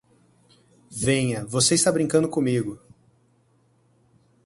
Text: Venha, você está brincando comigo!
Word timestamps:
Venha, 0.89 1.45
você 1.45 1.75
está 1.75 1.91
brincando 1.91 2.27
comigo! 2.27 2.79